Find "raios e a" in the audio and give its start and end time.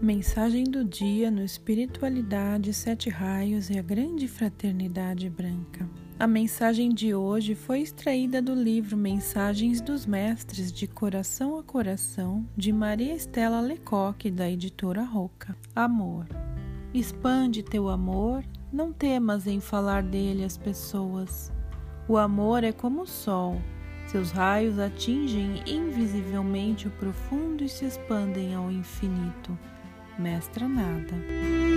3.08-3.82